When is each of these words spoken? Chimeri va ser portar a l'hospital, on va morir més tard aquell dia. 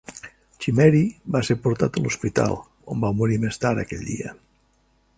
Chimeri 0.63 1.01
va 1.35 1.41
ser 1.49 1.57
portar 1.67 1.91
a 1.99 2.03
l'hospital, 2.05 2.57
on 2.95 3.07
va 3.07 3.15
morir 3.21 3.41
més 3.47 3.65
tard 3.67 3.83
aquell 3.85 4.05
dia. 4.11 4.39